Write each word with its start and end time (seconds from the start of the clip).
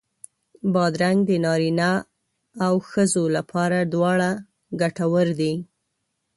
بادرنګ 0.73 1.19
د 1.29 1.31
نارینو 1.45 1.93
او 2.65 2.73
ښځو 2.89 3.23
لپاره 3.37 3.77
دواړو 3.93 4.31
ګټور 4.81 5.27
دی. 5.39 5.53